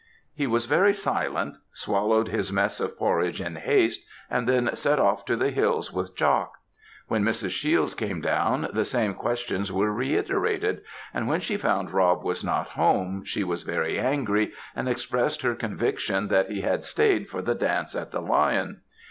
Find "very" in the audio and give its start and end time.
0.65-0.95, 13.61-13.99